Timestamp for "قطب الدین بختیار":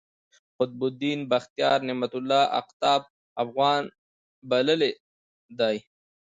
0.57-1.79